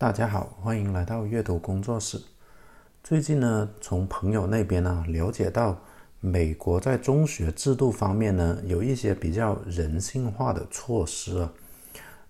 [0.00, 2.18] 大家好，欢迎来到阅读工作室。
[3.04, 5.76] 最近呢，从朋友那边呢了解到，
[6.20, 11.52] 美国在中学制度方面呢有一些比较人性化的措施啊。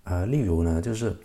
[0.02, 1.16] 呃，例如呢，就是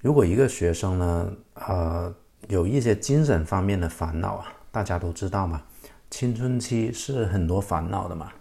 [0.00, 2.14] 如果一个学生呢，呃，
[2.48, 5.62] 有一些精神方面的烦恼啊，大家都知道嘛，
[6.08, 8.32] 青春期是很多烦恼的嘛。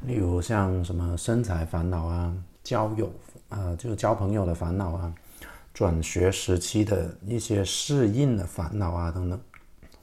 [0.00, 2.34] 例如像什么身材烦恼啊，
[2.64, 3.08] 交友
[3.48, 5.14] 啊，就是交朋友的烦恼啊。
[5.76, 9.38] 转学时期的一些适应的烦恼啊，等等，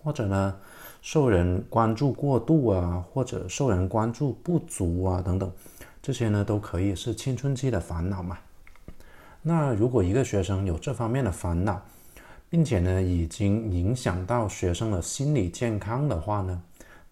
[0.03, 0.55] 或者呢，
[1.01, 5.51] 受人关注过度啊，或者受人关注不足啊，等等，
[5.99, 8.37] 这些呢都可以是青春期的烦恼嘛。
[9.41, 11.81] 那如果一个学生有这方面的烦恼，
[12.51, 16.61] 并且呢已经影响到学生的心理健康的话呢，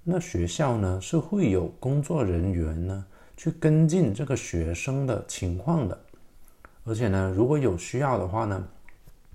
[0.04, 3.04] 那学校呢是会有工作人员呢
[3.36, 6.00] 去跟进这个学生的情况的。
[6.84, 8.64] 而且呢，如果有需要的话呢，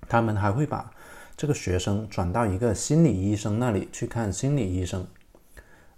[0.09, 0.91] 他们还会把
[1.35, 5.05] 这个学生转到一个心理医生那里去看心理医生。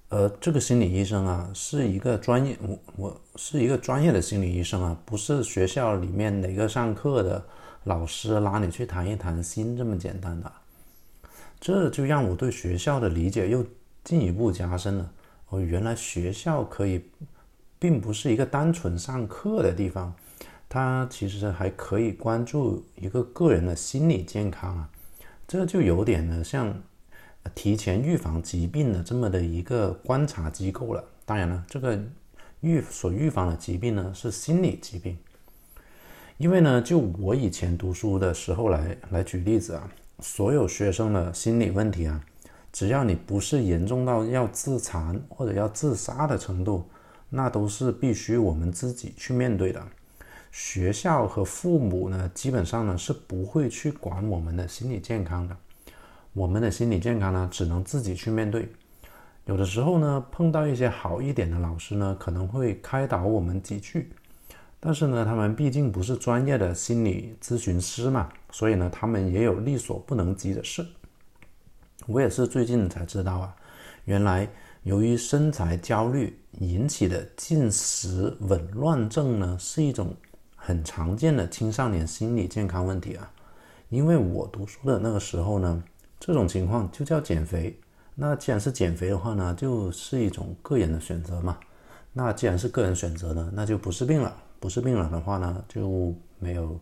[0.10, 7.44] 而这个心理医生啊，是一个专业，我我是一个专业的心理医生啊，不是学校里面哪个上课的
[7.84, 10.52] 老师拉你去谈一谈心这么简单的。
[11.60, 13.64] 这就让我对学校的理解又
[14.04, 15.12] 进一步加深了。
[15.50, 17.04] 哦，原来学校可以，
[17.78, 20.14] 并不是一个单纯上课的地方。
[20.70, 24.88] 他其实还可以关注一个个人的心理健康啊，
[25.48, 26.72] 这就有点呢像
[27.56, 31.04] 提前预防疾病的这么的一个观察机构了。
[31.26, 32.00] 当然了，这个
[32.62, 35.18] 预所预防的疾病呢是心理疾病，
[36.38, 39.90] 因为呢，就我以前读书的时候来来举例子啊，
[40.20, 42.24] 所有学生的心理问题啊，
[42.72, 46.88] 只要你不是严重到要自残或者要自杀的程度，
[47.30, 49.84] 那都是必须我们自己去面对的。
[50.52, 55.56] 学校和父母呢，基本上呢是不会去管我们的心理健康的。
[56.34, 58.68] 我们的心理健康呢，只能自己去面对。
[59.46, 64.12] 有的时候呢，碰到一些好一点的老师呢，可能会开导我们几句。
[64.80, 70.86] 但是呢，他们毕竟不是专业的心理咨询师嘛，所以呢，他们也有力所不能及的事。
[72.08, 73.56] 我也是最近才知道啊，
[74.06, 74.48] 原来
[74.84, 80.16] 由于身材焦虑引起的进食紊乱症呢，是一种。
[80.70, 83.32] 很常见的青少年心理健康问题啊，
[83.90, 85.84] 因为我读书的那个时候呢，
[86.20, 87.76] 这种情况就叫减肥。
[88.14, 91.58] 那既然是减肥的话呢，就是一种个人的选择嘛。
[92.14, 94.32] 那既然是个人选择呢，那就不是病了。
[94.60, 96.80] 不是病了的话呢，就没有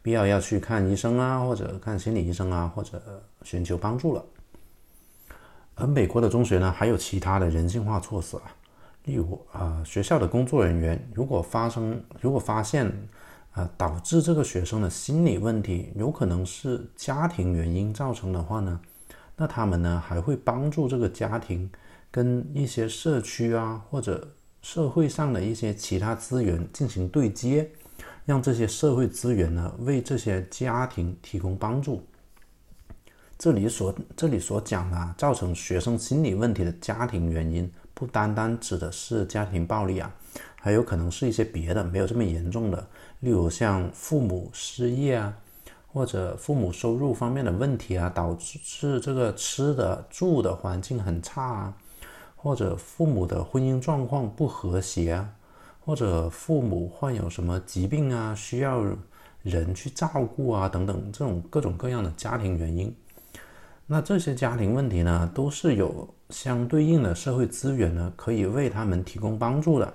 [0.00, 3.02] 必要要去看医生啊，或者看心理医生啊，或者
[3.42, 4.24] 寻求帮助了。
[5.74, 8.54] 而美国的中学呢，还有其他的人性化措施啊，
[9.06, 12.92] 例如啊，学校的工作人员如果发生，如果发现。
[13.54, 18.80] 啊，导致这个学生的心理问题有可能是家庭原因造成的话呢，
[19.36, 21.70] 那他们呢还会帮助这个家庭
[22.10, 24.28] 跟一些社区啊或者
[24.60, 27.70] 社会上的一些其他资源进行对接，
[28.24, 32.02] 让这些社会资源呢为这些家庭提供帮助。
[33.38, 40.12] 这里所这里所讲的造成学生心理问题的家庭原因，不单单指的是家庭暴力啊。
[40.64, 42.88] 还有可能是一些别的没有这么严重的，
[43.20, 45.36] 例如像父母失业啊，
[45.92, 51.74] 或者父母收入方面的问题啊，导致这个吃的住的环境很差啊，
[52.34, 55.28] 或者父母的婚姻状况不和谐啊，
[55.84, 58.82] 或者父母患有什么疾病啊，需要
[59.42, 62.90] 人去照顾啊，等等这种各种各样的家庭原因。
[63.86, 69.92] 那这些家庭问题呢，都是有相对应的社会资源呢，可以为他们提供帮助的。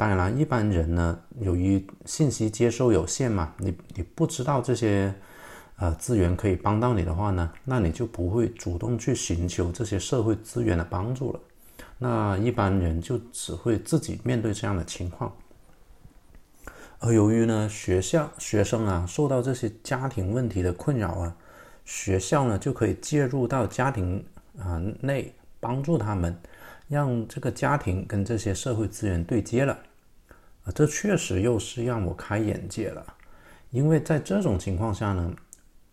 [0.00, 5.14] 当然了，一般人呢，由于信息接收有限嘛，你你不知道这些
[5.76, 11.40] 呃资源可以帮到你的话呢，那你就不会主动去寻求这些社会资源的帮助了。
[11.98, 15.30] 那一般人就只会自己面对这样的情况。
[17.00, 21.36] 而由于呢，学校学生啊受到这些家庭问题的困扰啊，
[21.84, 24.24] 学校呢就可以介入到家庭
[24.58, 26.34] 啊内帮助他们，
[26.88, 29.78] 让这个家庭跟这些社会资源对接了。
[30.64, 33.04] 啊，这确实又是让我开眼界了，
[33.70, 35.34] 因为在这种情况下呢，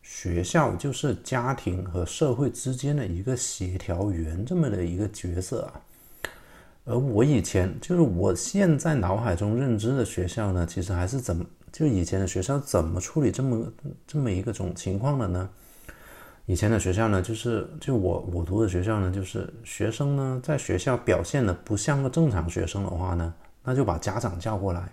[0.02, 5.82] 学校就是家庭和社会之间的一个协调员这么的一个角色啊。
[6.84, 13.72] 而我以前就是我现在脑海中认知的学校呢，其实还是怎么就以前的学校怎么处理这么
[14.06, 15.50] 这么一个种情况的呢？
[16.46, 23.34] 以前的学校呢，就是就我我读的学校呢，就是学生呢在学校表现的不像个正常学生的话呢。
[23.68, 24.90] 那就把家长叫过来，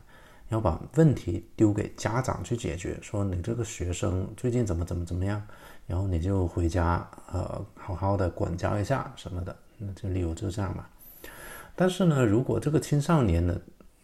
[0.48, 5.40] 要把问题丢给家长去解决，说你这个学生最近怎么怎么怎么样，
[5.86, 10.84] 然后你就回家呃好好的管教一下什么的，那就理由就这样嘛。
[11.76, 13.60] 但是呢，如果这个青少年的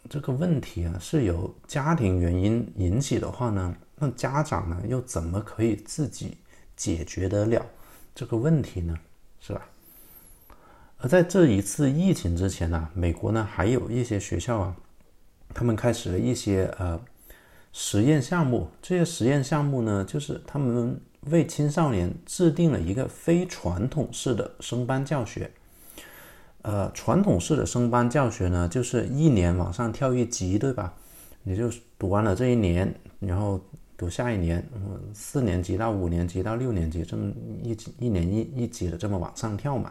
[0.09, 6.39] 这个问题啊是由家庭原因引起的话呢，那家长呢又怎么可以自己
[6.77, 7.67] 解决得了
[8.15, 8.97] 这个问题呢？
[9.41, 9.67] 是吧？
[11.03, 14.77] 而在这一次疫情之前呢，美国呢还有一些学校啊，
[15.55, 17.01] 他们开始了一些呃
[17.73, 18.69] 实验项目。
[18.83, 21.01] 这些实验项目呢，就是他们
[21.31, 25.51] 为青少年制定了一个非传统式的升班教学。
[26.63, 30.93] 呃，传统式的升班教学呢，就是一年往上跳一级，对吧？
[31.43, 33.59] 你就读完了这一年，然后
[33.97, 34.63] 读下一年，
[35.15, 37.33] 四年级到五年级到六年级，这么
[37.63, 39.91] 一一年一一级的这么往上跳嘛。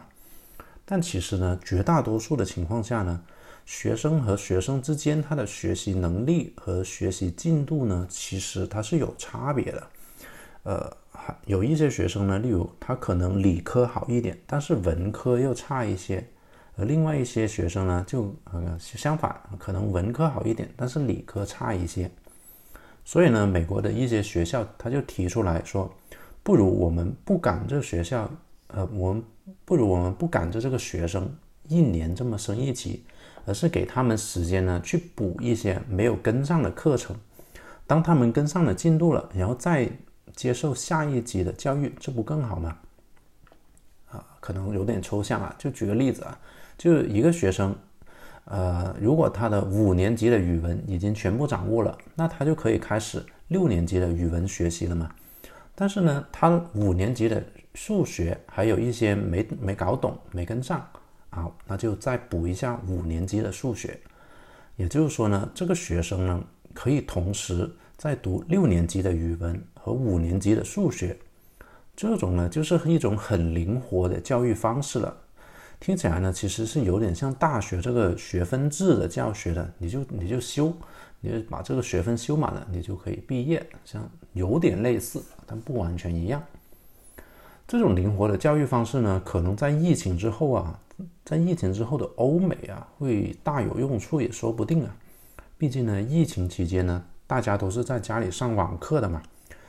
[0.90, 3.22] 但其实呢，绝大多数的情况下呢，
[3.64, 9.86] 学生和学生之间他的学习能力和学习进度呢，其实它是有差别的。
[10.64, 10.96] 呃，
[11.46, 16.24] 有一些学生呢，例如他可能理科好一点，但是文科又差一些；
[16.76, 22.10] 而另外一些学生呢，就呃相反，可能文科好一点，但是理科差一些。
[23.04, 25.88] 所以呢，美国的一些学校他就提出来说，
[26.42, 28.28] 不如我们不赶这学校。
[28.74, 29.22] 呃，我们
[29.64, 31.30] 不如我们不赶着这个学生
[31.68, 33.04] 一年这么升一级，
[33.46, 37.16] 而是给他们时间呢，去补一些没有跟上的课程。
[37.86, 39.88] 当他们跟上了进度了，然后再
[40.36, 42.76] 接受下一级的教育，这不更好吗？
[44.10, 45.54] 啊，可能有点抽象啊。
[45.58, 46.38] 就举个例子啊，
[46.78, 47.74] 就一个学生，
[48.44, 55.10] 呃，如果他的五年级的语文已经全部掌握了，那他就可以开始六年级的语文学习了嘛。
[55.80, 57.42] 但是呢，他五年级的
[57.72, 60.86] 数学还有一些没没搞懂、没跟上
[61.30, 63.98] 啊，那就再补一下五年级的数学。
[64.76, 66.44] 也就是说呢，这个学生呢
[66.74, 67.66] 可以同时
[67.96, 71.16] 在读六年级的语文和五年级的数学。
[71.96, 75.16] 这种呢就是一种很灵活的教育方式了。
[75.80, 80.70] 听起来呢其实是有点像大学这个学分制的教学的，你就你就修，
[81.20, 86.42] 你把这个学分修满了，你就可以毕业，像有点类似，但不完全一样。
[87.68, 90.80] 这种灵活的教育方式呢，可能在疫情之后啊，
[91.24, 94.96] 在疫情之后的欧美啊，会大有用处也说不定啊。
[95.56, 99.22] 毕竟呢，疫情期间呢，大家都是在家里上网课的嘛，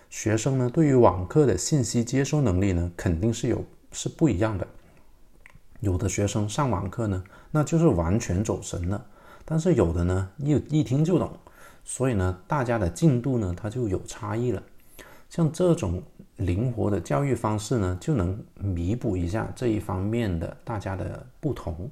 [0.09, 4.65] 学生呢，对于网课的信息接收能力呢，肯定是有是不一样的。
[5.81, 9.05] 有的学生上网课呢，那就是完全走神了，
[9.45, 11.31] 但是有的呢，一一听就懂，
[11.83, 14.61] 所以呢，大家的进度呢，它就有差异了。
[15.29, 16.03] 像这种。
[16.37, 21.87] 灵活的教育方式呢，就能弥补一下这一方面的大家的不同。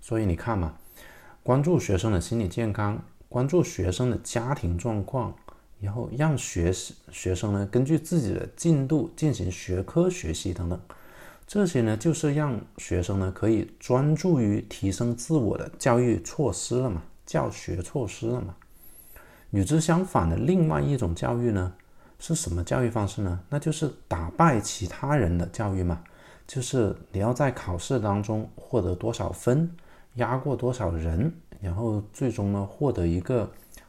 [0.00, 0.74] 所以你看嘛，
[1.42, 2.98] 关注学生的心理健康，
[3.28, 5.34] 关注学生的家庭状况，
[5.80, 6.72] 然后让学
[7.12, 10.80] 学生呢根据自己的进度进行学科学习等等，
[11.46, 18.54] 这些呢就是让学生呢可以专注于提升自我的教育措施了嘛，教学措施了嘛。
[19.50, 21.72] 与之相反的另外一种教育呢。
[22.18, 23.38] 是什么教育方式呢？
[23.50, 26.02] 那就是打败其他人的教育嘛，
[26.46, 29.70] 就是你要在考试当中获得多少分，
[30.14, 33.46] 压过多少人，然后最终呢获得一个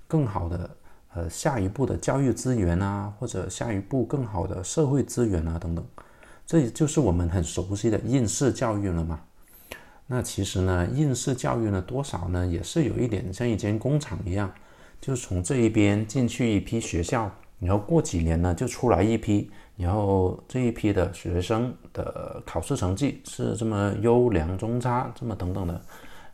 [0.09, 0.69] 更好的
[1.13, 5.86] 呃下一步的教育资源啊，或者下一步更好的社会资源啊等等，
[6.47, 9.21] 这也就是我们很熟悉的应试教育了嘛。
[10.07, 14.51] 那其实呢，应试教育呢多少呢也是有一点像一间工厂一样，
[14.99, 17.30] 就是从这一边进去一批学校。
[17.59, 25.81] 然后过几年呢，就出来一批，然后这一批的学生的考试成绩是这么优良、中差，这么等等的，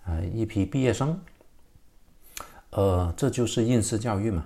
[0.05, 1.17] 呃，一批毕业生，
[2.71, 4.45] 呃，这就是应试教育嘛，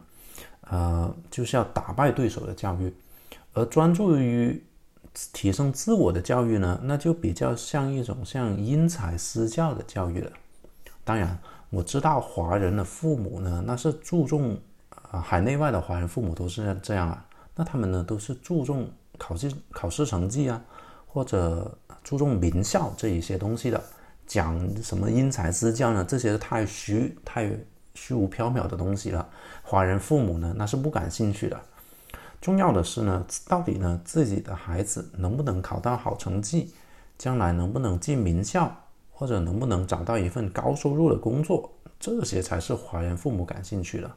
[0.69, 2.93] 呃，就是要打败对手的教育，
[3.53, 4.63] 而专注于
[5.33, 10.31] 提升自我的教育呢，那就比较像一种像因材施教的教育了。
[11.03, 11.38] 当然，
[11.69, 14.57] 我知道华人的父母呢，那是注重。
[15.09, 17.25] 啊，海内外的华人父母都是这样啊。
[17.55, 20.62] 那他们呢，都是注重考试考试成绩啊，
[21.05, 23.81] 或者注重名校这一些东西的。
[24.25, 26.03] 讲什么因材施教呢？
[26.03, 27.50] 这些太虚、太
[27.93, 29.25] 虚无缥缈的东西了。
[29.63, 31.57] 华人父母呢，那是不感兴趣的。
[32.39, 36.74] 重要的是呢，到底呢，自己的孩子能不能考到好成绩，
[37.17, 38.72] 将来能不能进名校，
[39.12, 44.12] 或者能不能找到一份高收入的工作，这些才是华人父母感兴趣的。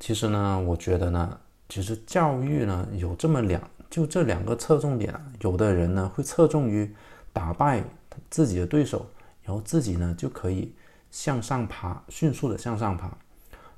[0.00, 5.20] 其实呢，我觉得呢，其实教育呢有这么两，就这两个侧重点啊。
[5.40, 6.90] 有的人呢会侧重于
[7.32, 7.84] 打败
[8.30, 9.06] 自己的对手，
[9.42, 10.74] 然后自己呢就可以
[11.10, 13.16] 向上爬，迅速的向上爬。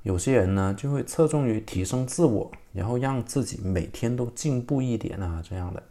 [0.03, 5.83] 有些人呢就会侧重于提升自我，然后让自己每天都进步一点啊这样的。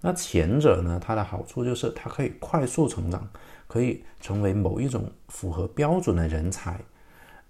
[0.00, 3.28] 那前者呢，它的好处就是它可以快速成长，
[3.66, 6.80] 可以成为某一种符合标准的人才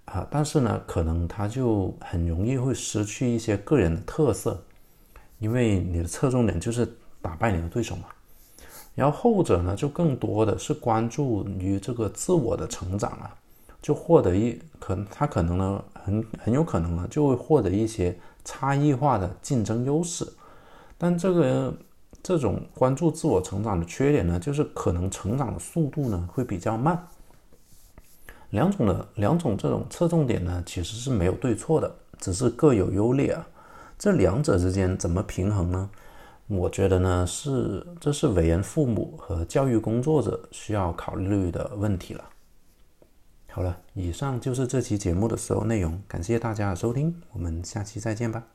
[0.05, 4.61] 啊，但是呢，可能他就很容易会失去一些个人的特色，
[5.39, 8.07] 因为你的侧重点就是打败你的对手嘛。
[8.93, 13.33] 然后后者呢，就更多的是关注于这个自我的成长啊，
[13.81, 20.27] 就获得一可他可能呢很很有可能呢就会获得一些差异化的竞争优势，
[20.97, 21.73] 但这个。
[22.23, 27.07] 这种关注自我成长的缺点呢，就是可能成长的速度呢会比较慢。
[28.51, 33.47] 两种的两种这种侧重点呢，其实是没有对错的，只是各有优劣啊。
[33.97, 35.89] 这两者之间怎么平衡呢？
[36.45, 42.23] 我觉得呢是这是为人父母和教育工作者需要考虑的问题了。
[43.53, 48.47] 好了，以上就是这期节目的所有内容，感谢大家的收听，我们下期再见吧。